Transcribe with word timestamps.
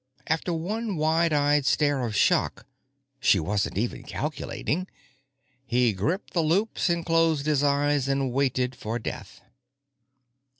After 0.25 0.51
one 0.51 0.95
wide 0.97 1.31
eyed 1.31 1.63
stare 1.67 2.03
of 2.03 2.15
shock—she 2.15 3.39
wasn't 3.39 3.77
even 3.77 4.01
calculating!—he 4.01 5.93
gripped 5.93 6.33
the 6.33 6.41
loops 6.41 6.89
and 6.89 7.05
closed 7.05 7.45
his 7.45 7.61
eyes 7.61 8.07
and 8.07 8.31
waited 8.33 8.73
for 8.75 8.97
death. 8.97 9.41